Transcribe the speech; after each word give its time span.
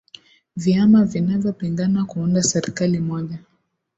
viama 0.55 1.05
vinavyo 1.05 1.53
pingana 1.53 2.05
kuunda 2.05 2.43
serikali 2.43 2.99
moja 2.99 3.39